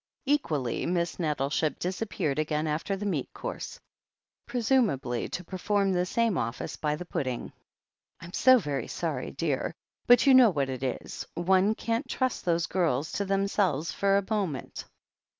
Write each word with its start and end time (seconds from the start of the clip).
Equally 0.25 0.87
Miss 0.87 1.19
Nettleship 1.19 1.77
disappeared 1.77 2.39
again 2.39 2.65
after 2.65 2.95
the 2.97 3.05
meat 3.05 3.31
course, 3.35 3.79
presumably 4.47 5.29
to 5.29 5.43
perform 5.43 5.91
the 5.93 6.07
same 6.07 6.39
office 6.39 6.75
by 6.75 6.95
the 6.95 7.05
pudding. 7.05 7.39
no 7.39 7.43
THE 7.43 7.43
HEEL 7.45 7.53
OF 7.53 7.55
ACHILLES 8.65 8.83
"I'm 8.83 8.87
so 8.87 8.87
sorry, 8.87 9.31
dear— 9.33 9.75
^but 10.09 10.25
you 10.25 10.33
know 10.33 10.49
what 10.49 10.71
it 10.71 10.81
is— 10.81 11.27
one 11.35 11.75
can't 11.75 12.09
trust 12.09 12.45
those 12.45 12.65
girls 12.65 13.11
to 13.11 13.25
themselves 13.25 13.91
for 13.91 14.17
a 14.17 14.25
moment. 14.27 14.85